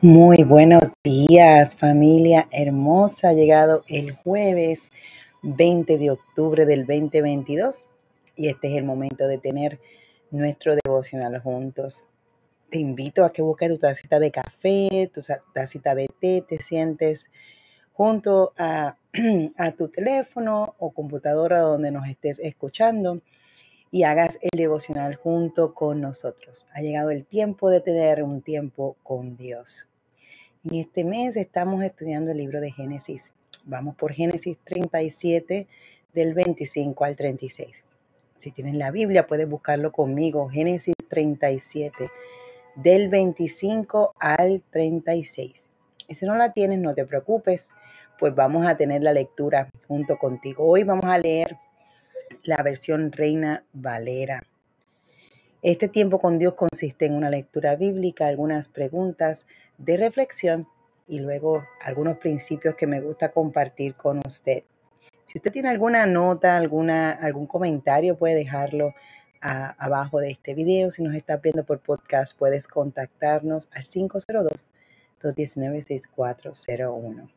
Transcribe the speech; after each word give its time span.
Muy 0.00 0.44
buenos 0.44 0.82
días, 1.02 1.76
familia 1.76 2.48
hermosa. 2.52 3.32
Llegado 3.32 3.82
el 3.88 4.12
jueves 4.12 4.92
20 5.42 5.98
de 5.98 6.10
octubre 6.10 6.64
del 6.64 6.86
2022 6.86 7.86
y 8.36 8.48
este 8.48 8.70
es 8.70 8.76
el 8.76 8.84
momento 8.84 9.26
de 9.26 9.38
tener 9.38 9.80
nuestro 10.30 10.76
devocional 10.76 11.40
juntos. 11.40 12.06
Te 12.70 12.78
invito 12.78 13.24
a 13.24 13.32
que 13.32 13.42
busques 13.42 13.68
tu 13.70 13.78
tacita 13.78 14.20
de 14.20 14.30
café, 14.30 15.10
tu 15.12 15.20
tacita 15.52 15.94
de 15.94 16.08
té, 16.20 16.44
te 16.46 16.58
sientes 16.58 17.28
junto 17.92 18.52
a, 18.58 18.96
a 19.56 19.72
tu 19.72 19.88
teléfono 19.88 20.76
o 20.78 20.92
computadora 20.92 21.60
donde 21.60 21.90
nos 21.90 22.06
estés 22.06 22.38
escuchando 22.38 23.22
y 23.90 24.02
hagas 24.02 24.38
el 24.40 24.56
devocional 24.56 25.16
junto 25.16 25.74
con 25.74 26.00
nosotros. 26.00 26.64
Ha 26.74 26.80
llegado 26.80 27.10
el 27.10 27.24
tiempo 27.24 27.70
de 27.70 27.80
tener 27.80 28.22
un 28.22 28.42
tiempo 28.42 28.96
con 29.02 29.36
Dios. 29.36 29.88
En 30.64 30.76
este 30.76 31.04
mes 31.04 31.36
estamos 31.36 31.82
estudiando 31.82 32.30
el 32.30 32.38
libro 32.38 32.60
de 32.60 32.72
Génesis. 32.72 33.34
Vamos 33.64 33.96
por 33.96 34.12
Génesis 34.12 34.58
37 34.64 35.66
del 36.12 36.34
25 36.34 37.04
al 37.04 37.16
36. 37.16 37.84
Si 38.36 38.50
tienes 38.50 38.74
la 38.74 38.90
Biblia, 38.90 39.26
puedes 39.26 39.48
buscarlo 39.48 39.92
conmigo. 39.92 40.48
Génesis 40.48 40.94
37 41.08 42.10
del 42.76 43.08
25 43.08 44.14
al 44.18 44.62
36. 44.70 45.68
Y 46.06 46.14
si 46.14 46.26
no 46.26 46.36
la 46.36 46.52
tienes, 46.52 46.78
no 46.78 46.94
te 46.94 47.04
preocupes, 47.04 47.68
pues 48.18 48.34
vamos 48.34 48.66
a 48.66 48.76
tener 48.76 49.02
la 49.02 49.12
lectura 49.12 49.70
junto 49.86 50.18
contigo. 50.18 50.64
Hoy 50.66 50.84
vamos 50.84 51.04
a 51.06 51.18
leer 51.18 51.56
la 52.44 52.62
versión 52.62 53.12
Reina 53.12 53.64
Valera. 53.72 54.44
Este 55.62 55.88
tiempo 55.88 56.20
con 56.20 56.38
Dios 56.38 56.54
consiste 56.54 57.06
en 57.06 57.14
una 57.14 57.30
lectura 57.30 57.74
bíblica, 57.74 58.28
algunas 58.28 58.68
preguntas 58.68 59.46
de 59.76 59.96
reflexión 59.96 60.68
y 61.08 61.18
luego 61.20 61.66
algunos 61.82 62.18
principios 62.18 62.74
que 62.76 62.86
me 62.86 63.00
gusta 63.00 63.30
compartir 63.30 63.94
con 63.94 64.20
usted. 64.24 64.62
Si 65.24 65.38
usted 65.38 65.50
tiene 65.50 65.68
alguna 65.68 66.06
nota, 66.06 66.56
alguna, 66.56 67.10
algún 67.10 67.46
comentario, 67.46 68.16
puede 68.16 68.36
dejarlo 68.36 68.94
abajo 69.40 70.20
de 70.20 70.30
este 70.30 70.54
video. 70.54 70.90
Si 70.90 71.02
nos 71.02 71.14
está 71.14 71.36
viendo 71.38 71.64
por 71.64 71.80
podcast, 71.80 72.38
puedes 72.38 72.66
contactarnos 72.66 73.68
al 73.72 73.84
502-219-6401. 75.22 77.30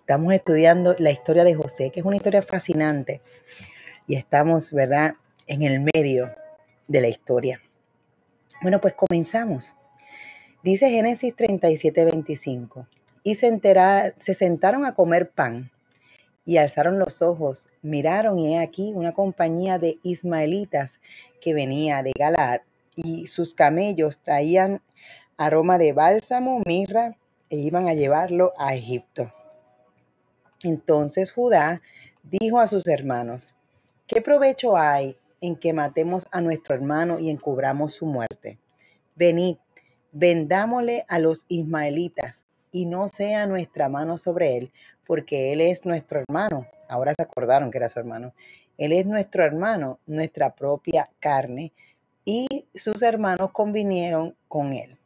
Estamos 0.00 0.32
estudiando 0.32 0.96
la 0.98 1.10
historia 1.10 1.44
de 1.44 1.54
José, 1.54 1.90
que 1.90 2.00
es 2.00 2.06
una 2.06 2.16
historia 2.16 2.42
fascinante 2.42 3.20
y 4.08 4.16
estamos, 4.16 4.72
¿verdad?, 4.72 5.14
en 5.46 5.62
el 5.62 5.80
medio 5.94 6.34
de 6.88 7.00
la 7.00 7.08
historia. 7.08 7.60
Bueno, 8.60 8.80
pues 8.80 8.94
comenzamos. 8.94 9.76
Dice 10.64 10.90
Génesis 10.90 11.36
37, 11.36 12.04
25. 12.04 12.88
Y 13.22 13.36
se, 13.36 13.60
se 14.16 14.34
sentaron 14.34 14.84
a 14.84 14.94
comer 14.94 15.30
pan 15.30 15.70
y 16.44 16.56
alzaron 16.56 16.98
los 16.98 17.20
ojos, 17.20 17.68
miraron 17.82 18.38
y 18.38 18.54
he 18.54 18.58
aquí 18.58 18.92
una 18.94 19.12
compañía 19.12 19.78
de 19.78 19.98
ismaelitas 20.02 21.00
que 21.40 21.52
venía 21.52 22.02
de 22.02 22.12
Galaad 22.18 22.62
y 22.96 23.26
sus 23.26 23.54
camellos 23.54 24.20
traían 24.20 24.80
aroma 25.36 25.76
de 25.76 25.92
bálsamo, 25.92 26.62
mirra 26.64 27.18
e 27.50 27.58
iban 27.58 27.86
a 27.86 27.94
llevarlo 27.94 28.54
a 28.58 28.74
Egipto. 28.74 29.32
Entonces 30.62 31.32
Judá 31.32 31.82
dijo 32.22 32.58
a 32.58 32.66
sus 32.66 32.88
hermanos, 32.88 33.57
¿Qué 34.08 34.22
provecho 34.22 34.78
hay 34.78 35.18
en 35.42 35.54
que 35.54 35.74
matemos 35.74 36.26
a 36.30 36.40
nuestro 36.40 36.74
hermano 36.74 37.18
y 37.18 37.28
encubramos 37.28 37.92
su 37.92 38.06
muerte? 38.06 38.58
Venid, 39.16 39.58
vendámosle 40.12 41.04
a 41.08 41.18
los 41.18 41.44
ismaelitas 41.48 42.46
y 42.72 42.86
no 42.86 43.10
sea 43.10 43.46
nuestra 43.46 43.90
mano 43.90 44.16
sobre 44.16 44.56
él, 44.56 44.72
porque 45.06 45.52
él 45.52 45.60
es 45.60 45.84
nuestro 45.84 46.20
hermano. 46.20 46.66
Ahora 46.88 47.12
se 47.14 47.22
acordaron 47.22 47.70
que 47.70 47.76
era 47.76 47.90
su 47.90 47.98
hermano. 47.98 48.32
Él 48.78 48.92
es 48.92 49.04
nuestro 49.04 49.44
hermano, 49.44 49.98
nuestra 50.06 50.54
propia 50.54 51.10
carne, 51.20 51.74
y 52.24 52.46
sus 52.74 53.02
hermanos 53.02 53.50
convinieron 53.52 54.34
con 54.48 54.72
él. 54.72 54.96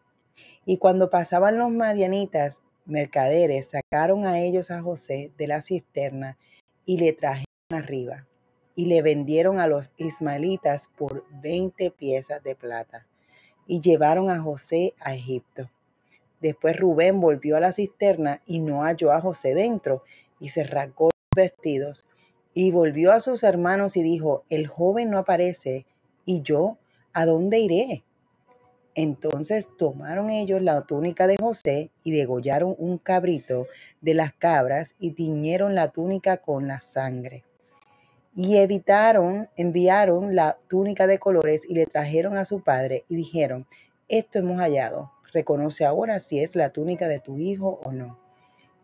Y 0.64 0.76
cuando 0.76 1.10
pasaban 1.10 1.58
los 1.58 1.72
madianitas, 1.72 2.62
mercaderes, 2.84 3.70
sacaron 3.70 4.26
a 4.26 4.38
ellos 4.38 4.70
a 4.70 4.80
José 4.80 5.32
de 5.36 5.48
la 5.48 5.60
cisterna 5.60 6.38
y 6.84 6.98
le 6.98 7.12
trajeron 7.12 7.46
arriba 7.72 8.28
y 8.74 8.86
le 8.86 9.02
vendieron 9.02 9.58
a 9.58 9.66
los 9.66 9.92
ismaelitas 9.96 10.88
por 10.96 11.24
20 11.42 11.90
piezas 11.90 12.42
de 12.42 12.54
plata 12.54 13.06
y 13.66 13.80
llevaron 13.80 14.30
a 14.30 14.40
José 14.40 14.94
a 15.00 15.14
Egipto. 15.14 15.70
Después 16.40 16.76
Rubén 16.76 17.20
volvió 17.20 17.56
a 17.56 17.60
la 17.60 17.72
cisterna 17.72 18.42
y 18.46 18.60
no 18.60 18.82
halló 18.82 19.12
a 19.12 19.20
José 19.20 19.54
dentro 19.54 20.02
y 20.40 20.48
se 20.48 20.64
rasgó 20.64 21.06
los 21.06 21.44
vestidos 21.44 22.06
y 22.54 22.70
volvió 22.70 23.12
a 23.12 23.20
sus 23.20 23.44
hermanos 23.44 23.96
y 23.96 24.02
dijo, 24.02 24.44
el 24.50 24.66
joven 24.66 25.10
no 25.10 25.18
aparece 25.18 25.86
y 26.24 26.42
yo, 26.42 26.78
¿a 27.12 27.26
dónde 27.26 27.60
iré? 27.60 28.04
Entonces 28.94 29.68
tomaron 29.78 30.28
ellos 30.28 30.60
la 30.60 30.82
túnica 30.82 31.26
de 31.26 31.36
José 31.40 31.90
y 32.04 32.10
degollaron 32.10 32.74
un 32.78 32.98
cabrito 32.98 33.66
de 34.00 34.14
las 34.14 34.34
cabras 34.34 34.96
y 34.98 35.12
tiñeron 35.12 35.74
la 35.74 35.88
túnica 35.92 36.38
con 36.38 36.66
la 36.66 36.80
sangre 36.80 37.44
y 38.34 38.56
evitaron, 38.56 39.48
enviaron 39.56 40.34
la 40.34 40.58
túnica 40.68 41.06
de 41.06 41.18
colores 41.18 41.68
y 41.68 41.74
le 41.74 41.86
trajeron 41.86 42.36
a 42.36 42.44
su 42.44 42.62
padre 42.62 43.04
y 43.08 43.16
dijeron, 43.16 43.66
esto 44.08 44.38
hemos 44.38 44.58
hallado, 44.58 45.12
reconoce 45.32 45.84
ahora 45.84 46.20
si 46.20 46.40
es 46.40 46.56
la 46.56 46.70
túnica 46.70 47.08
de 47.08 47.20
tu 47.20 47.38
hijo 47.38 47.80
o 47.84 47.92
no. 47.92 48.18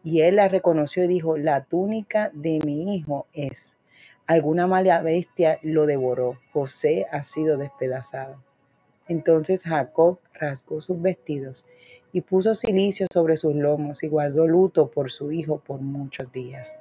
Y 0.02 0.22
él 0.22 0.36
la 0.36 0.48
reconoció 0.48 1.04
y 1.04 1.08
dijo, 1.08 1.36
la 1.36 1.64
túnica 1.64 2.30
de 2.34 2.60
mi 2.64 2.94
hijo 2.94 3.26
es. 3.32 3.78
Alguna 4.26 4.66
mala 4.66 5.00
bestia 5.02 5.58
lo 5.62 5.86
devoró, 5.86 6.38
José 6.52 7.06
ha 7.10 7.22
sido 7.22 7.56
despedazado. 7.56 8.42
Entonces 9.08 9.62
Jacob 9.62 10.18
rasgó 10.34 10.82
sus 10.82 11.00
vestidos 11.00 11.64
y 12.12 12.20
puso 12.20 12.54
silicio 12.54 13.06
sobre 13.10 13.38
sus 13.38 13.54
lomos 13.54 14.02
y 14.02 14.08
guardó 14.08 14.46
luto 14.46 14.90
por 14.90 15.10
su 15.10 15.32
hijo 15.32 15.58
por 15.60 15.80
muchos 15.80 16.30
días. 16.30 16.76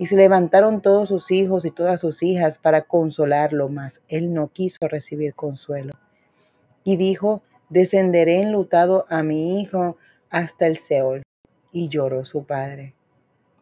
Y 0.00 0.06
se 0.06 0.16
levantaron 0.16 0.80
todos 0.80 1.10
sus 1.10 1.30
hijos 1.30 1.66
y 1.66 1.70
todas 1.70 2.00
sus 2.00 2.22
hijas 2.22 2.56
para 2.56 2.80
consolarlo, 2.80 3.68
mas 3.68 4.00
él 4.08 4.32
no 4.32 4.48
quiso 4.48 4.88
recibir 4.88 5.34
consuelo. 5.34 5.92
Y 6.84 6.96
dijo, 6.96 7.42
descenderé 7.68 8.40
enlutado 8.40 9.04
a 9.10 9.22
mi 9.22 9.60
hijo 9.60 9.98
hasta 10.30 10.66
el 10.66 10.78
Seol. 10.78 11.22
Y 11.70 11.90
lloró 11.90 12.24
su 12.24 12.44
padre. 12.44 12.94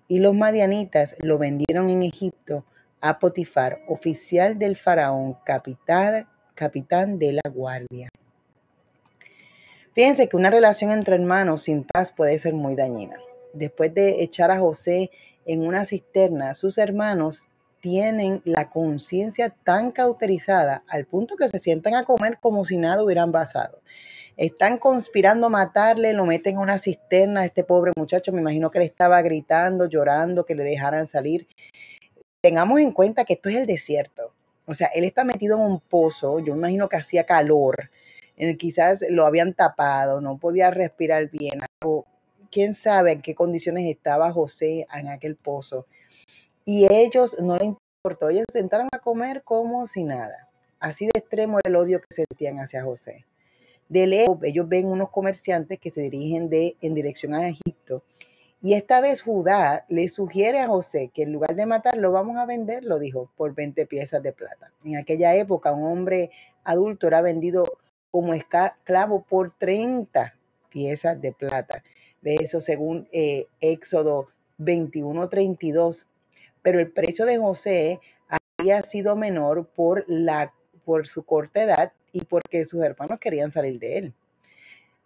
Y 0.06 0.20
los 0.20 0.32
madianitas 0.32 1.16
lo 1.18 1.38
vendieron 1.38 1.88
en 1.88 2.04
Egipto 2.04 2.64
a 3.00 3.18
Potifar, 3.18 3.80
oficial 3.88 4.60
del 4.60 4.76
faraón, 4.76 5.38
capitán, 5.44 6.28
capitán 6.54 7.18
de 7.18 7.32
la 7.32 7.50
guardia. 7.52 8.10
Fíjense 9.92 10.28
que 10.28 10.36
una 10.36 10.50
relación 10.50 10.92
entre 10.92 11.16
hermanos 11.16 11.62
sin 11.62 11.82
paz 11.82 12.12
puede 12.12 12.38
ser 12.38 12.54
muy 12.54 12.76
dañina. 12.76 13.18
Después 13.52 13.94
de 13.94 14.22
echar 14.22 14.50
a 14.50 14.58
José 14.58 15.10
en 15.44 15.66
una 15.66 15.84
cisterna, 15.84 16.54
sus 16.54 16.78
hermanos 16.78 17.48
tienen 17.80 18.42
la 18.44 18.70
conciencia 18.70 19.50
tan 19.50 19.92
cauterizada 19.92 20.82
al 20.88 21.06
punto 21.06 21.36
que 21.36 21.48
se 21.48 21.58
sientan 21.58 21.94
a 21.94 22.04
comer 22.04 22.38
como 22.40 22.64
si 22.64 22.76
nada 22.76 23.02
hubieran 23.02 23.32
pasado. 23.32 23.80
Están 24.36 24.78
conspirando 24.78 25.46
a 25.46 25.50
matarle, 25.50 26.12
lo 26.12 26.24
meten 26.24 26.56
en 26.56 26.62
una 26.62 26.78
cisterna. 26.78 27.44
Este 27.44 27.64
pobre 27.64 27.92
muchacho, 27.96 28.32
me 28.32 28.40
imagino 28.40 28.70
que 28.70 28.78
le 28.78 28.84
estaba 28.84 29.20
gritando, 29.22 29.86
llorando, 29.88 30.44
que 30.44 30.54
le 30.54 30.64
dejaran 30.64 31.06
salir. 31.06 31.48
Tengamos 32.40 32.80
en 32.80 32.92
cuenta 32.92 33.24
que 33.24 33.34
esto 33.34 33.48
es 33.48 33.56
el 33.56 33.66
desierto. 33.66 34.32
O 34.66 34.74
sea, 34.74 34.88
él 34.94 35.04
está 35.04 35.24
metido 35.24 35.56
en 35.56 35.62
un 35.62 35.80
pozo, 35.80 36.40
yo 36.40 36.52
me 36.52 36.58
imagino 36.58 36.88
que 36.88 36.96
hacía 36.96 37.24
calor, 37.24 37.90
quizás 38.58 39.02
lo 39.10 39.24
habían 39.24 39.54
tapado, 39.54 40.20
no 40.20 40.36
podía 40.38 40.70
respirar 40.70 41.30
bien, 41.30 41.60
quién 42.50 42.74
sabe 42.74 43.12
en 43.12 43.22
qué 43.22 43.34
condiciones 43.34 43.86
estaba 43.86 44.32
José 44.32 44.86
en 44.92 45.08
aquel 45.08 45.36
pozo. 45.36 45.86
Y 46.64 46.86
ellos 46.92 47.36
no 47.40 47.56
les 47.56 47.64
importó, 47.64 48.28
ellos 48.28 48.44
se 48.50 48.58
sentaron 48.58 48.88
a 48.92 48.98
comer 48.98 49.42
como 49.42 49.86
si 49.86 50.04
nada. 50.04 50.48
Así 50.80 51.06
de 51.06 51.18
extremo 51.18 51.58
era 51.58 51.68
el 51.68 51.76
odio 51.76 52.00
que 52.00 52.14
sentían 52.14 52.58
hacia 52.58 52.82
José. 52.82 53.26
De 53.88 54.06
lejos, 54.06 54.38
ellos 54.42 54.68
ven 54.68 54.86
unos 54.86 55.10
comerciantes 55.10 55.78
que 55.80 55.90
se 55.90 56.02
dirigen 56.02 56.50
de, 56.50 56.76
en 56.80 56.94
dirección 56.94 57.34
a 57.34 57.48
Egipto. 57.48 58.02
Y 58.60 58.74
esta 58.74 59.00
vez 59.00 59.22
Judá 59.22 59.86
le 59.88 60.08
sugiere 60.08 60.60
a 60.60 60.68
José 60.68 61.10
que 61.14 61.22
en 61.22 61.32
lugar 61.32 61.54
de 61.54 61.64
matarlo, 61.64 62.12
vamos 62.12 62.36
a 62.36 62.44
venderlo, 62.44 62.98
dijo, 62.98 63.30
por 63.36 63.54
20 63.54 63.86
piezas 63.86 64.22
de 64.22 64.32
plata. 64.32 64.72
En 64.84 64.96
aquella 64.96 65.34
época, 65.34 65.72
un 65.72 65.84
hombre 65.84 66.30
adulto 66.64 67.06
era 67.06 67.22
vendido 67.22 67.78
como 68.10 68.34
esclavo 68.34 69.22
por 69.22 69.52
30 69.52 70.37
piezas 70.78 71.20
de 71.20 71.32
plata. 71.32 71.82
Ve 72.22 72.36
eso 72.36 72.60
según 72.60 73.08
eh, 73.10 73.46
Éxodo 73.60 74.28
21:32. 74.60 76.06
Pero 76.62 76.78
el 76.78 76.92
precio 76.92 77.26
de 77.26 77.38
José 77.38 77.98
había 78.28 78.80
sido 78.84 79.16
menor 79.16 79.66
por, 79.66 80.04
la, 80.06 80.54
por 80.84 81.08
su 81.08 81.24
corta 81.24 81.62
edad 81.62 81.92
y 82.12 82.24
porque 82.26 82.64
sus 82.64 82.84
hermanos 82.84 83.18
querían 83.18 83.50
salir 83.50 83.80
de 83.80 83.96
él. 83.96 84.14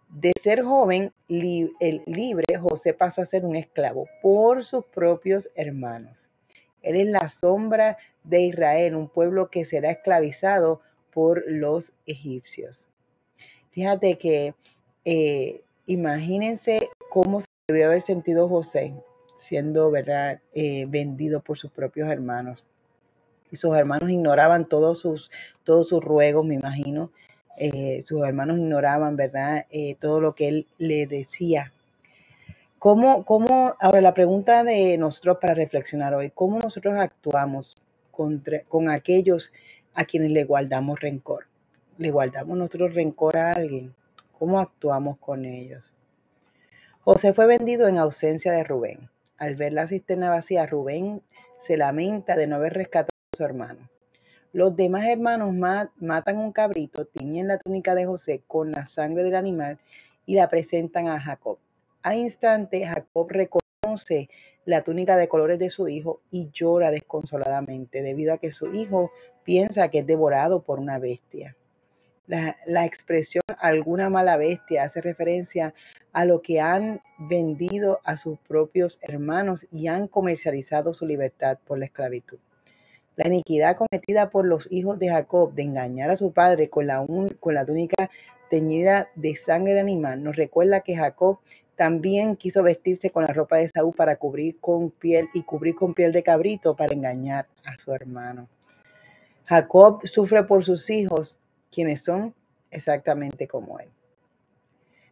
De 0.09 0.31
ser 0.39 0.61
joven, 0.61 1.11
el 1.27 2.03
libre, 2.05 2.55
José 2.59 2.93
pasó 2.93 3.23
a 3.23 3.25
ser 3.25 3.43
un 3.45 3.55
esclavo 3.55 4.07
por 4.21 4.63
sus 4.63 4.85
propios 4.85 5.49
hermanos. 5.55 6.29
Él 6.83 6.97
es 6.97 7.07
la 7.07 7.29
sombra 7.29 7.97
de 8.23 8.41
Israel, 8.41 8.95
un 8.95 9.09
pueblo 9.09 9.49
que 9.49 9.65
será 9.65 9.89
esclavizado 9.89 10.81
por 11.11 11.43
los 11.47 11.93
egipcios. 12.05 12.89
Fíjate 13.71 14.19
que 14.19 14.53
eh, 15.05 15.63
imagínense 15.85 16.89
cómo 17.09 17.41
se 17.41 17.47
debió 17.67 17.87
haber 17.87 18.01
sentido 18.01 18.47
José 18.47 18.93
siendo, 19.35 19.91
¿verdad?, 19.91 20.41
eh, 20.53 20.85
vendido 20.87 21.41
por 21.41 21.57
sus 21.57 21.71
propios 21.71 22.09
hermanos. 22.09 22.65
Y 23.51 23.55
sus 23.55 23.75
hermanos 23.75 24.09
ignoraban 24.09 24.65
todos 24.65 24.99
sus, 24.99 25.31
todos 25.63 25.89
sus 25.89 26.03
ruegos, 26.03 26.45
me 26.45 26.55
imagino. 26.55 27.11
Eh, 27.57 28.01
sus 28.03 28.23
hermanos 28.25 28.57
ignoraban, 28.57 29.15
¿verdad?, 29.15 29.65
todo 29.99 30.21
lo 30.21 30.35
que 30.35 30.47
él 30.47 30.67
le 30.77 31.07
decía. 31.07 31.73
¿Cómo, 32.83 33.23
¿Cómo, 33.23 33.75
ahora 33.79 34.01
la 34.01 34.13
pregunta 34.13 34.65
de 34.65 34.97
nosotros 34.97 35.37
para 35.39 35.53
reflexionar 35.53 36.13
hoy, 36.15 36.31
cómo 36.31 36.59
nosotros 36.59 36.95
actuamos 36.97 37.85
contra, 38.11 38.63
con 38.63 38.89
aquellos 38.89 39.53
a 39.93 40.03
quienes 40.03 40.33
le 40.33 40.43
guardamos 40.43 40.99
rencor? 40.99 41.45
¿Le 41.97 42.11
guardamos 42.11 42.57
nosotros 42.57 42.93
rencor 42.93 43.37
a 43.37 43.53
alguien? 43.53 43.95
¿Cómo 44.43 44.59
actuamos 44.59 45.17
con 45.19 45.45
ellos? 45.45 45.93
José 46.99 47.33
fue 47.33 47.45
vendido 47.45 47.87
en 47.87 47.97
ausencia 47.97 48.51
de 48.51 48.65
Rubén. 48.65 49.09
Al 49.37 49.55
ver 49.55 49.71
la 49.71 49.87
cisterna 49.87 50.29
vacía, 50.29 50.65
Rubén 50.65 51.23
se 51.55 51.77
lamenta 51.77 52.35
de 52.35 52.45
no 52.45 52.57
haber 52.57 52.73
rescatado 52.73 53.15
a 53.31 53.37
su 53.37 53.45
hermano. 53.45 53.89
Los 54.51 54.75
demás 54.75 55.05
hermanos 55.05 55.53
matan 55.53 56.39
un 56.39 56.51
cabrito, 56.51 57.05
tiñen 57.05 57.47
la 57.47 57.57
túnica 57.57 57.95
de 57.95 58.05
José 58.05 58.43
con 58.45 58.71
la 58.71 58.85
sangre 58.85 59.23
del 59.23 59.35
animal 59.35 59.79
y 60.25 60.35
la 60.35 60.49
presentan 60.49 61.07
a 61.07 61.21
Jacob. 61.21 61.57
Al 62.01 62.17
instante, 62.17 62.85
Jacob 62.85 63.29
reconoce 63.29 64.27
la 64.65 64.83
túnica 64.83 65.15
de 65.15 65.29
colores 65.29 65.57
de 65.57 65.69
su 65.69 65.87
hijo 65.87 66.19
y 66.31 66.49
llora 66.51 66.91
desconsoladamente 66.91 68.01
debido 68.01 68.33
a 68.33 68.39
que 68.39 68.51
su 68.51 68.73
hijo 68.73 69.09
piensa 69.45 69.87
que 69.87 69.99
es 69.99 70.05
devorado 70.05 70.63
por 70.63 70.81
una 70.81 70.99
bestia. 70.99 71.55
La, 72.25 72.85
expresión 72.85 73.43
alguna 73.59 74.09
mala 74.09 74.37
bestia 74.37 74.83
hace 74.83 75.01
referencia 75.01 75.73
a 76.13 76.23
lo 76.23 76.41
que 76.41 76.61
han 76.61 77.01
vendido 77.17 77.99
a 78.05 78.15
sus 78.15 78.39
propios 78.39 78.97
hermanos 79.01 79.67
y 79.71 79.87
han 79.87 80.07
comercializado 80.07 80.93
su 80.93 81.05
libertad 81.05 81.57
por 81.65 81.79
la 81.79 81.85
esclavitud. 81.85 82.39
La 83.15 83.27
iniquidad 83.27 83.75
cometida 83.75 84.29
por 84.29 84.45
los 84.45 84.71
hijos 84.71 84.97
de 84.99 85.09
Jacob 85.09 85.53
de 85.53 85.63
engañar 85.63 86.09
a 86.09 86.15
su 86.15 86.31
padre 86.31 86.69
con 86.69 86.87
la, 86.87 87.05
con 87.39 87.53
la 87.53 87.65
túnica 87.65 88.09
teñida 88.49 89.09
de 89.15 89.35
sangre 89.35 89.73
de 89.73 89.81
animal 89.81 90.23
nos 90.23 90.35
recuerda 90.35 90.81
que 90.81 90.95
Jacob 90.95 91.39
también 91.75 92.35
quiso 92.35 92.63
vestirse 92.63 93.09
con 93.09 93.23
la 93.23 93.33
ropa 93.33 93.57
de 93.57 93.67
Saúl 93.67 93.93
para 93.93 94.15
cubrir 94.15 94.59
con 94.59 94.91
piel 94.91 95.27
y 95.33 95.43
cubrir 95.43 95.75
con 95.75 95.93
piel 95.93 96.11
de 96.11 96.23
cabrito 96.23 96.75
para 96.75 96.93
engañar 96.93 97.47
a 97.65 97.77
su 97.77 97.91
hermano. 97.91 98.47
Jacob 99.45 100.05
sufre 100.05 100.43
por 100.43 100.63
sus 100.63 100.89
hijos, 100.89 101.39
quienes 101.73 102.03
son 102.03 102.35
exactamente 102.71 103.47
como 103.47 103.79
él. 103.79 103.89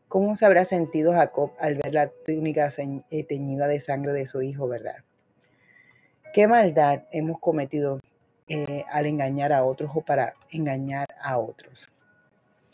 ¿Cómo 0.07 0.35
se 0.35 0.45
habrá 0.45 0.65
sentido 0.65 1.13
Jacob 1.13 1.53
al 1.59 1.75
ver 1.75 1.93
la 1.93 2.09
túnica 2.09 2.69
eh, 3.09 3.23
teñida 3.23 3.67
de 3.67 3.79
sangre 3.79 4.11
de 4.11 4.27
su 4.27 4.41
hijo, 4.41 4.67
verdad? 4.67 4.97
¿Qué 6.33 6.47
maldad 6.47 7.05
hemos 7.11 7.39
cometido 7.39 8.01
eh, 8.47 8.83
al 8.91 9.05
engañar 9.05 9.53
a 9.53 9.63
otros 9.63 9.91
o 9.95 10.01
para 10.01 10.33
engañar 10.51 11.07
a 11.21 11.37
otros? 11.37 11.89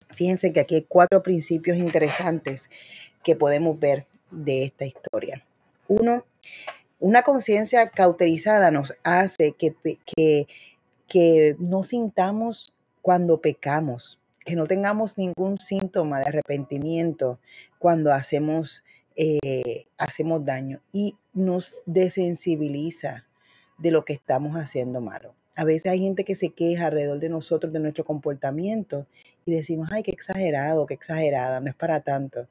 Fíjense 0.10 0.52
que 0.52 0.62
aquí 0.62 0.76
hay 0.76 0.86
cuatro 0.88 1.22
principios 1.22 1.78
interesantes 1.78 2.70
que 3.24 3.36
podemos 3.36 3.80
ver 3.80 4.08
de 4.32 4.64
esta 4.64 4.86
historia. 4.86 5.46
Uno, 5.88 6.26
una 7.00 7.22
conciencia 7.22 7.90
cauterizada 7.90 8.72
nos 8.72 8.96
hace 9.04 9.52
que, 9.52 9.76
que, 10.06 10.48
que 11.08 11.56
no 11.60 11.84
sintamos 11.84 12.74
cuando 13.08 13.40
pecamos, 13.40 14.20
que 14.44 14.58
no 14.58 14.66
tengamos 14.66 15.18
ningún 15.18 15.60
síntoma 15.60 16.20
de 16.20 16.26
arrepentimiento 16.26 17.40
cuando 17.80 18.12
hacemos, 18.12 18.84
eh, 19.16 19.86
hacemos 19.98 20.44
daño 20.44 20.82
y 20.92 21.16
nos 21.32 21.82
desensibiliza 21.86 23.26
de 23.78 23.92
lo 23.92 24.04
que 24.04 24.12
estamos 24.12 24.58
haciendo 24.58 25.00
malo. 25.00 25.36
A 25.56 25.64
veces 25.64 25.90
hay 25.90 26.00
gente 26.00 26.26
que 26.26 26.36
se 26.36 26.50
queja 26.50 26.88
alrededor 26.88 27.20
de 27.20 27.30
nosotros 27.30 27.72
de 27.72 27.80
nuestro 27.80 28.04
comportamiento 28.04 29.08
y 29.46 29.54
decimos, 29.54 29.88
ay, 29.90 30.04
qué 30.04 30.12
exagerado, 30.12 30.86
qué 30.86 30.96
exagerada, 30.96 31.62
no 31.62 31.70
es 31.70 31.76
para 31.76 32.02
tanto. 32.02 32.50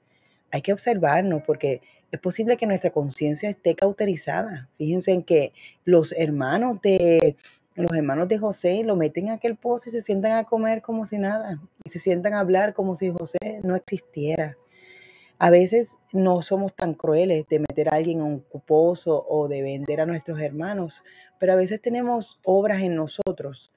Hay 0.53 0.63
que 0.63 0.73
observarnos 0.73 1.43
porque 1.47 1.83
es 2.11 2.19
posible 2.19 2.57
que 2.57 2.67
nuestra 2.67 2.89
conciencia 2.89 3.51
esté 3.51 3.75
cauterizada. 3.75 4.71
Fíjense 4.79 5.13
en 5.13 5.23
que 5.23 5.53
los 5.85 6.13
hermanos 6.13 6.81
de 6.81 7.37
los 7.77 7.95
hermanos 7.95 8.29
de 8.29 8.39
José 8.39 8.83
lo 8.85 8.97
meten 8.97 9.29
en 9.29 9.35
aquel 9.35 9.57
pozo 9.57 9.89
y 9.89 9.93
se 9.93 10.01
sientan 10.01 10.33
a 10.33 10.45
comer 10.45 10.83
como 10.83 11.05
si 11.05 11.19
nada, 11.19 11.61
y 11.85 11.91
se 11.91 11.99
sientan 11.99 12.33
a 12.33 12.41
hablar 12.41 12.73
como 12.73 12.95
si 12.95 13.11
José 13.11 13.61
no 13.63 13.77
existiera. 13.77 14.57
A 15.39 15.51
veces 15.51 15.99
no 16.15 16.41
somos 16.41 16.75
tan 16.75 16.95
crueles 16.95 17.47
de 17.49 17.59
meter 17.59 17.91
a 17.91 17.97
alguien 17.97 18.21
en 18.21 18.27
un 18.27 18.45
pozo 18.67 19.27
o 19.29 19.49
de 19.49 19.61
vender 19.61 20.01
a 20.01 20.07
nuestros 20.07 20.41
hermanos, 20.41 21.05
pero 21.39 21.53
a 21.53 21.57
veces 21.57 21.83
tenemos 21.83 22.41
obras 22.43 22.81
en 22.81 22.97
nosotros 22.97 23.71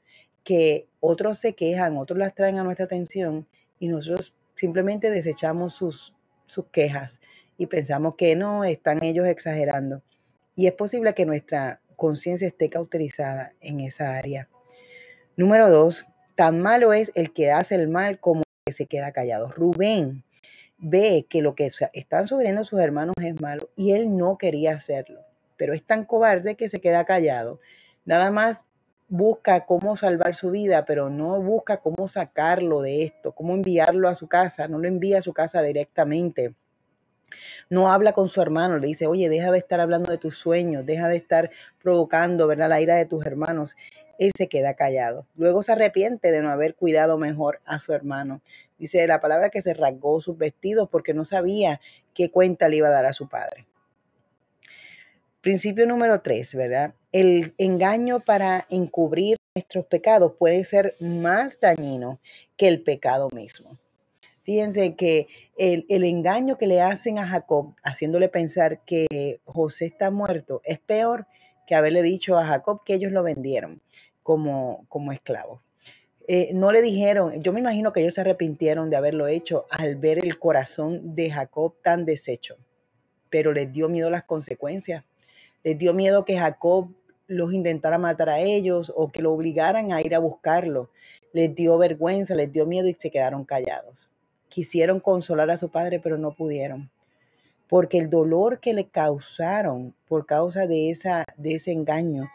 que 0.45 0.87
otros 1.01 1.37
se 1.37 1.53
quejan, 1.53 1.97
otros 1.97 2.17
las 2.17 2.33
traen 2.33 2.57
a 2.57 2.63
nuestra 2.63 2.85
atención 2.85 3.45
y 3.77 3.89
nosotros 3.89 4.33
simplemente 4.55 5.11
desechamos 5.11 5.73
sus, 5.73 6.15
sus 6.45 6.67
quejas 6.67 7.19
y 7.57 7.65
pensamos 7.65 8.15
que 8.15 8.37
no, 8.37 8.63
están 8.63 9.03
ellos 9.03 9.27
exagerando. 9.27 10.01
Y 10.55 10.67
es 10.67 10.73
posible 10.73 11.13
que 11.13 11.25
nuestra 11.25 11.81
conciencia 11.99 12.47
esté 12.47 12.71
cauterizada 12.71 13.53
en 13.61 13.79
esa 13.81 14.17
área. 14.17 14.49
Número 15.37 15.69
dos, 15.69 16.07
tan 16.35 16.59
malo 16.59 16.93
es 16.93 17.11
el 17.13 17.31
que 17.31 17.51
hace 17.51 17.75
el 17.75 17.87
mal 17.87 18.19
como 18.19 18.39
el 18.39 18.65
que 18.65 18.73
se 18.73 18.87
queda 18.87 19.11
callado. 19.11 19.49
Rubén 19.49 20.23
ve 20.79 21.27
que 21.29 21.43
lo 21.43 21.53
que 21.53 21.69
están 21.93 22.27
sufriendo 22.27 22.63
sus 22.63 22.79
hermanos 22.79 23.15
es 23.21 23.39
malo 23.39 23.69
y 23.75 23.91
él 23.91 24.17
no 24.17 24.37
quería 24.37 24.73
hacerlo, 24.73 25.21
pero 25.57 25.73
es 25.73 25.85
tan 25.85 26.05
cobarde 26.05 26.55
que 26.55 26.67
se 26.67 26.81
queda 26.81 27.05
callado. 27.05 27.59
Nada 28.05 28.31
más 28.31 28.65
busca 29.09 29.65
cómo 29.65 29.95
salvar 29.95 30.35
su 30.35 30.51
vida, 30.51 30.85
pero 30.85 31.09
no 31.09 31.41
busca 31.41 31.77
cómo 31.77 32.07
sacarlo 32.07 32.81
de 32.81 33.03
esto, 33.03 33.33
cómo 33.33 33.53
enviarlo 33.53 34.07
a 34.07 34.15
su 34.15 34.27
casa, 34.27 34.67
no 34.67 34.79
lo 34.79 34.87
envía 34.87 35.19
a 35.19 35.21
su 35.21 35.33
casa 35.33 35.61
directamente. 35.61 36.53
No 37.69 37.91
habla 37.91 38.13
con 38.13 38.29
su 38.29 38.41
hermano, 38.41 38.77
le 38.77 38.87
dice, 38.87 39.07
oye, 39.07 39.29
deja 39.29 39.51
de 39.51 39.57
estar 39.57 39.79
hablando 39.79 40.11
de 40.11 40.17
tus 40.17 40.37
sueños, 40.37 40.85
deja 40.85 41.07
de 41.07 41.15
estar 41.15 41.49
provocando 41.81 42.47
¿verdad? 42.47 42.69
la 42.69 42.81
ira 42.81 42.95
de 42.95 43.05
tus 43.05 43.25
hermanos. 43.25 43.75
Él 44.17 44.31
se 44.37 44.47
queda 44.47 44.73
callado. 44.73 45.25
Luego 45.35 45.63
se 45.63 45.71
arrepiente 45.71 46.31
de 46.31 46.41
no 46.41 46.49
haber 46.49 46.75
cuidado 46.75 47.17
mejor 47.17 47.61
a 47.65 47.79
su 47.79 47.93
hermano. 47.93 48.41
Dice 48.77 49.05
la 49.07 49.21
palabra 49.21 49.49
que 49.49 49.61
se 49.61 49.73
rasgó 49.73 50.19
sus 50.21 50.37
vestidos 50.37 50.89
porque 50.89 51.13
no 51.13 51.25
sabía 51.25 51.79
qué 52.13 52.29
cuenta 52.29 52.67
le 52.67 52.77
iba 52.77 52.87
a 52.87 52.91
dar 52.91 53.05
a 53.05 53.13
su 53.13 53.29
padre. 53.29 53.65
Principio 55.41 55.85
número 55.85 56.21
tres, 56.21 56.53
¿verdad? 56.53 56.93
El 57.13 57.53
engaño 57.57 58.19
para 58.19 58.65
encubrir 58.69 59.37
nuestros 59.55 59.85
pecados 59.85 60.33
puede 60.37 60.63
ser 60.65 60.95
más 60.99 61.59
dañino 61.61 62.19
que 62.57 62.67
el 62.67 62.83
pecado 62.83 63.29
mismo. 63.31 63.77
Fíjense 64.49 64.95
que 64.95 65.27
el, 65.59 65.85
el, 65.89 66.03
engaño 66.03 66.57
que 66.57 66.65
le 66.65 66.81
hacen 66.81 67.19
a 67.19 67.27
Jacob, 67.27 67.75
haciéndole 67.83 68.29
pensar 68.29 68.83
que 68.83 69.41
José 69.45 69.85
está 69.85 70.09
muerto, 70.09 70.59
es 70.63 70.79
peor 70.79 71.27
que 71.67 71.75
haberle 71.75 72.01
dicho 72.01 72.35
a 72.35 72.43
Jacob 72.43 72.81
que 72.83 72.95
ellos 72.95 73.11
lo 73.11 73.21
vendieron 73.21 73.79
como, 74.23 74.87
como 74.89 75.11
esclavo. 75.11 75.61
Eh, 76.27 76.49
no 76.55 76.71
le 76.71 76.81
dijeron, 76.81 77.39
yo 77.39 77.53
me 77.53 77.59
imagino 77.59 77.93
que 77.93 78.01
ellos 78.01 78.15
se 78.15 78.21
arrepintieron 78.21 78.89
de 78.89 78.95
haberlo 78.95 79.27
hecho 79.27 79.67
al 79.69 79.97
ver 79.97 80.17
el 80.17 80.39
corazón 80.39 81.13
de 81.13 81.29
Jacob 81.29 81.75
tan 81.83 82.03
deshecho, 82.05 82.57
pero 83.29 83.53
les 83.53 83.71
dio 83.71 83.87
miedo 83.87 84.09
las 84.09 84.23
consecuencias. 84.23 85.03
Les 85.63 85.77
dio 85.77 85.93
miedo 85.93 86.25
que 86.25 86.39
Jacob 86.39 86.89
los 87.27 87.53
intentara 87.53 87.99
matar 87.99 88.29
a 88.29 88.39
ellos 88.39 88.91
o 88.95 89.11
que 89.11 89.21
lo 89.21 89.31
obligaran 89.31 89.93
a 89.93 90.01
ir 90.01 90.15
a 90.15 90.19
buscarlo. 90.19 90.89
Les 91.33 91.53
dio 91.53 91.77
vergüenza, 91.77 92.33
les 92.33 92.51
dio 92.51 92.65
miedo 92.65 92.87
y 92.87 92.95
se 92.97 93.11
quedaron 93.11 93.45
callados. 93.45 94.11
Quisieron 94.49 94.99
consolar 94.99 95.49
a 95.49 95.57
su 95.57 95.69
padre, 95.69 95.99
pero 95.99 96.17
no 96.17 96.35
pudieron. 96.35 96.91
Porque 97.69 97.97
el 97.97 98.09
dolor 98.09 98.59
que 98.59 98.73
le 98.73 98.89
causaron 98.89 99.95
por 100.07 100.25
causa 100.25 100.67
de, 100.67 100.89
esa, 100.89 101.23
de 101.37 101.53
ese 101.53 101.71
engaño 101.71 102.29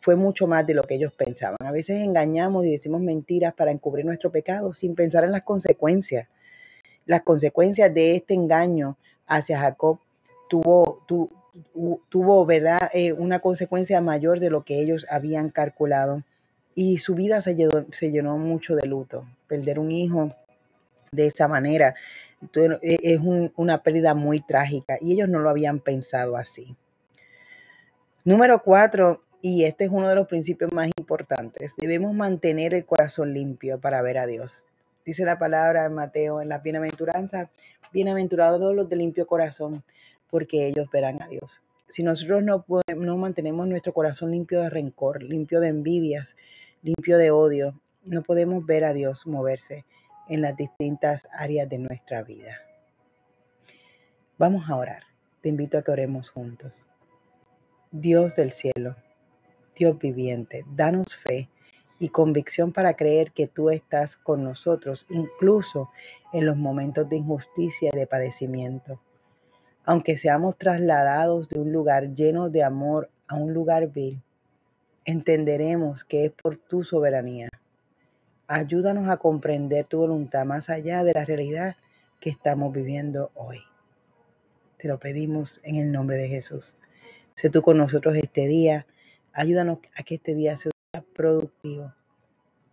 fue 0.00 0.16
mucho 0.16 0.46
más 0.46 0.66
de 0.66 0.74
lo 0.74 0.82
que 0.82 0.94
ellos 0.94 1.12
pensaban. 1.12 1.58
A 1.60 1.70
veces 1.70 2.02
engañamos 2.02 2.64
y 2.64 2.70
decimos 2.70 3.02
mentiras 3.02 3.52
para 3.52 3.70
encubrir 3.70 4.06
nuestro 4.06 4.32
pecado 4.32 4.72
sin 4.72 4.94
pensar 4.94 5.24
en 5.24 5.32
las 5.32 5.42
consecuencias. 5.42 6.26
Las 7.04 7.22
consecuencias 7.22 7.92
de 7.92 8.16
este 8.16 8.34
engaño 8.34 8.96
hacia 9.26 9.60
Jacob 9.60 9.98
tuvo, 10.48 11.04
tuvo 12.08 12.46
¿verdad? 12.46 12.90
Eh, 12.94 13.12
una 13.12 13.40
consecuencia 13.40 14.00
mayor 14.00 14.40
de 14.40 14.50
lo 14.50 14.64
que 14.64 14.80
ellos 14.80 15.06
habían 15.10 15.50
calculado. 15.50 16.24
Y 16.74 16.98
su 16.98 17.14
vida 17.14 17.40
se 17.42 17.54
llenó, 17.54 17.86
se 17.90 18.10
llenó 18.10 18.38
mucho 18.38 18.74
de 18.74 18.86
luto. 18.86 19.26
Perder 19.48 19.78
un 19.78 19.92
hijo 19.92 20.34
de 21.12 21.26
esa 21.26 21.48
manera 21.48 21.96
e, 22.82 22.98
es 23.02 23.20
una 23.56 23.82
pérdida 23.82 24.14
muy 24.14 24.40
trágica 24.40 24.96
y 25.00 25.12
ellos 25.12 25.28
no 25.28 25.40
lo 25.40 25.50
habían 25.50 25.80
pensado 25.80 26.36
así. 26.36 26.76
Número 28.24 28.62
cuatro, 28.62 29.24
y 29.42 29.64
este 29.64 29.84
es 29.84 29.90
uno 29.90 30.08
de 30.08 30.14
los 30.14 30.28
principios 30.28 30.72
más 30.72 30.88
importantes, 30.96 31.72
debemos 31.76 32.14
mantener 32.14 32.74
el 32.74 32.84
corazón 32.84 33.34
limpio 33.34 33.80
para 33.80 34.02
ver 34.02 34.18
a 34.18 34.26
Dios. 34.26 34.64
Dice 35.04 35.24
la 35.24 35.38
palabra 35.38 35.86
en 35.86 35.94
Mateo 35.94 36.40
en 36.40 36.48
la 36.48 36.58
bienaventuranza, 36.58 37.50
bienaventurados 37.92 38.74
los 38.74 38.88
de 38.88 38.96
limpio 38.96 39.26
corazón, 39.26 39.82
porque 40.30 40.68
ellos 40.68 40.88
verán 40.92 41.20
a 41.22 41.26
Dios. 41.26 41.62
Si 41.88 42.04
nosotros 42.04 42.44
no, 42.44 42.64
no 42.96 43.16
mantenemos 43.16 43.66
nuestro 43.66 43.92
corazón 43.92 44.30
limpio 44.30 44.60
de 44.60 44.70
rencor, 44.70 45.24
limpio 45.24 45.58
de 45.58 45.68
envidias, 45.68 46.36
limpio 46.82 47.18
de 47.18 47.32
odio, 47.32 47.80
no 48.04 48.22
podemos 48.22 48.64
ver 48.64 48.84
a 48.84 48.92
Dios 48.92 49.26
moverse 49.26 49.84
en 50.28 50.42
las 50.42 50.56
distintas 50.56 51.28
áreas 51.32 51.68
de 51.68 51.78
nuestra 51.78 52.22
vida. 52.22 52.58
Vamos 54.38 54.70
a 54.70 54.76
orar. 54.76 55.02
Te 55.42 55.48
invito 55.48 55.78
a 55.78 55.82
que 55.82 55.90
oremos 55.90 56.30
juntos. 56.30 56.86
Dios 57.90 58.36
del 58.36 58.52
cielo, 58.52 58.96
Dios 59.74 59.98
viviente, 59.98 60.64
danos 60.74 61.16
fe 61.16 61.48
y 61.98 62.08
convicción 62.08 62.72
para 62.72 62.94
creer 62.94 63.32
que 63.32 63.46
tú 63.46 63.70
estás 63.70 64.16
con 64.16 64.42
nosotros, 64.42 65.06
incluso 65.10 65.90
en 66.32 66.46
los 66.46 66.56
momentos 66.56 67.08
de 67.08 67.16
injusticia 67.16 67.90
y 67.92 67.96
de 67.96 68.06
padecimiento. 68.06 69.00
Aunque 69.84 70.16
seamos 70.16 70.56
trasladados 70.56 71.48
de 71.48 71.58
un 71.58 71.72
lugar 71.72 72.14
lleno 72.14 72.48
de 72.48 72.62
amor 72.62 73.10
a 73.28 73.36
un 73.36 73.52
lugar 73.52 73.88
vil, 73.88 74.22
entenderemos 75.04 76.04
que 76.04 76.24
es 76.26 76.32
por 76.32 76.56
tu 76.56 76.84
soberanía. 76.84 77.48
Ayúdanos 78.52 79.08
a 79.08 79.16
comprender 79.16 79.86
tu 79.86 79.98
voluntad 79.98 80.44
más 80.44 80.70
allá 80.70 81.04
de 81.04 81.12
la 81.14 81.24
realidad 81.24 81.76
que 82.18 82.30
estamos 82.30 82.72
viviendo 82.72 83.30
hoy. 83.34 83.60
Te 84.76 84.88
lo 84.88 84.98
pedimos 84.98 85.60
en 85.62 85.76
el 85.76 85.92
nombre 85.92 86.16
de 86.16 86.26
Jesús. 86.26 86.74
Sé 87.36 87.48
tú 87.48 87.62
con 87.62 87.78
nosotros 87.78 88.16
este 88.16 88.48
día. 88.48 88.88
Ayúdanos 89.32 89.78
a 89.96 90.02
que 90.02 90.16
este 90.16 90.34
día 90.34 90.56
sea 90.56 90.72
productivo 91.14 91.94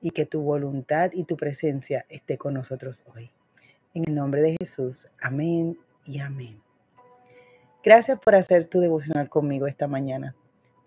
y 0.01 0.09
que 0.09 0.25
tu 0.25 0.41
voluntad 0.41 1.11
y 1.13 1.25
tu 1.25 1.37
presencia 1.37 2.07
esté 2.09 2.39
con 2.39 2.55
nosotros 2.55 3.03
hoy. 3.13 3.29
En 3.93 4.05
el 4.07 4.15
nombre 4.15 4.41
de 4.41 4.55
Jesús. 4.59 5.05
Amén 5.21 5.77
y 6.07 6.17
amén. 6.21 6.59
Gracias 7.83 8.17
por 8.17 8.33
hacer 8.33 8.65
tu 8.65 8.79
devocional 8.79 9.29
conmigo 9.29 9.67
esta 9.67 9.85
mañana. 9.85 10.35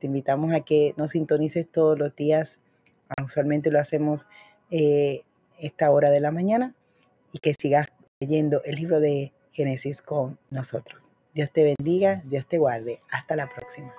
Te 0.01 0.09
invitamos 0.09 0.53
a 0.53 0.63
que 0.63 0.95
nos 0.97 1.13
sintonices 1.13 1.71
todos 1.71 1.97
los 1.97 2.17
días. 2.17 2.59
Ah, 3.09 3.23
usualmente 3.25 3.71
lo 3.71 3.79
hacemos 3.79 4.27
eh, 4.71 5.23
esta 5.59 5.91
hora 5.91 6.11
de 6.11 6.21
la 6.21 6.31
mañana 6.31 6.75
y 7.33 7.39
que 7.39 7.55
sigas 7.55 7.89
leyendo 8.21 8.63
el 8.65 8.77
libro 8.77 9.01
de 9.01 9.33
Génesis 9.53 10.03
con 10.03 10.39
nosotros. 10.51 11.13
Dios 11.35 11.51
te 11.53 11.65
bendiga, 11.77 12.23
Dios 12.25 12.47
te 12.47 12.59
guarde. 12.59 13.01
Hasta 13.11 13.37
la 13.37 13.49
próxima. 13.49 13.95